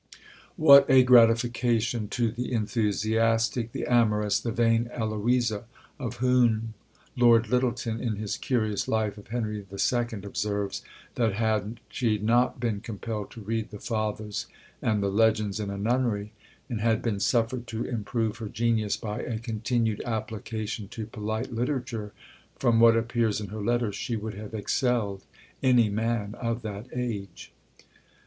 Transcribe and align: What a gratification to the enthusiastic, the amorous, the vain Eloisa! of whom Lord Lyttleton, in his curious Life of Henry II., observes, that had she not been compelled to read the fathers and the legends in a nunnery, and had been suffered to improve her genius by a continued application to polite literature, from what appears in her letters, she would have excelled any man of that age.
What 0.55 0.89
a 0.89 1.03
gratification 1.03 2.07
to 2.07 2.31
the 2.31 2.51
enthusiastic, 2.53 3.71
the 3.71 3.85
amorous, 3.85 4.39
the 4.39 4.51
vain 4.51 4.89
Eloisa! 4.91 5.65
of 5.99 6.15
whom 6.15 6.73
Lord 7.15 7.49
Lyttleton, 7.49 7.99
in 8.01 8.15
his 8.15 8.35
curious 8.35 8.87
Life 8.87 9.19
of 9.19 9.27
Henry 9.27 9.57
II., 9.57 10.15
observes, 10.23 10.81
that 11.13 11.33
had 11.33 11.81
she 11.87 12.17
not 12.17 12.59
been 12.59 12.81
compelled 12.81 13.29
to 13.29 13.41
read 13.41 13.69
the 13.69 13.77
fathers 13.77 14.47
and 14.81 15.03
the 15.03 15.11
legends 15.11 15.59
in 15.59 15.69
a 15.69 15.77
nunnery, 15.77 16.33
and 16.67 16.81
had 16.81 17.03
been 17.03 17.19
suffered 17.19 17.67
to 17.67 17.83
improve 17.85 18.37
her 18.37 18.49
genius 18.49 18.97
by 18.97 19.19
a 19.19 19.37
continued 19.37 20.01
application 20.03 20.87
to 20.87 21.05
polite 21.05 21.53
literature, 21.53 22.11
from 22.57 22.79
what 22.79 22.97
appears 22.97 23.39
in 23.39 23.49
her 23.49 23.61
letters, 23.61 23.95
she 23.97 24.15
would 24.15 24.33
have 24.33 24.55
excelled 24.55 25.25
any 25.61 25.89
man 25.91 26.33
of 26.41 26.63
that 26.63 26.87
age. 26.91 27.51